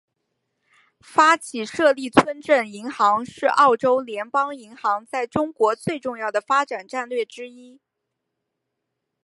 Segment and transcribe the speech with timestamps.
[1.01, 7.79] 发起设立村镇银行是澳洲联邦银行在中国最重要的发展战略之一。